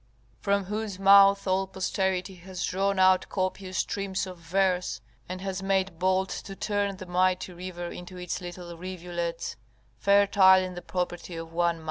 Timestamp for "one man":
11.53-11.79